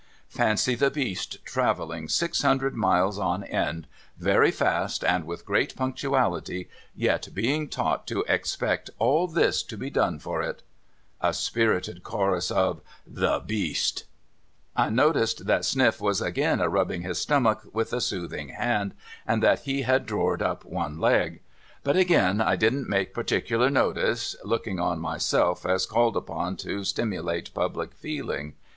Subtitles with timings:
[0.29, 3.85] Fancy the Beast travelling six hundred miles on end,
[4.17, 9.91] very fast, and with great punctuality, yet being taught to expect all this to be
[9.91, 10.63] done for it!'
[11.31, 12.81] A spirited chorus of'
[13.23, 14.05] The Beast!'
[14.85, 18.95] I noticed that .Sniff was agin a rubbing his stomach with a soothing hand,
[19.27, 21.41] and that he had drored up one leg.
[21.83, 27.53] But agin I didn't take particular notice, looking on myself as called upon to stimulate
[27.53, 28.55] public feeling.